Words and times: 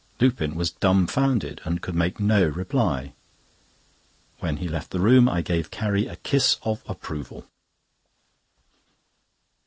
Lupin 0.19 0.55
was 0.55 0.71
dumbfounded, 0.71 1.61
and 1.63 1.79
could 1.79 1.93
make 1.93 2.19
no 2.19 2.43
reply. 2.43 3.13
When 4.39 4.57
he 4.57 4.67
left 4.67 4.89
the 4.89 4.99
room, 4.99 5.29
I 5.29 5.43
gave 5.43 5.69
Carrie 5.69 6.07
a 6.07 6.15
kiss 6.15 6.57
of 6.63 6.81
approval. 6.87 7.45